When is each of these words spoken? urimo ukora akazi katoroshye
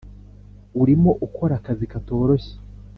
urimo 0.81 1.11
ukora 1.25 1.53
akazi 1.59 1.85
katoroshye 1.91 2.53